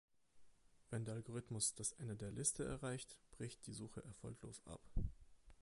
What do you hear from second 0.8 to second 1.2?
Wenn der